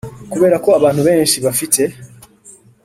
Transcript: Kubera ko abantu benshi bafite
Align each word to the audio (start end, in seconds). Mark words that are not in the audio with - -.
Kubera 0.31 0.55
ko 0.63 0.69
abantu 0.79 1.01
benshi 1.07 1.37
bafite 1.45 1.81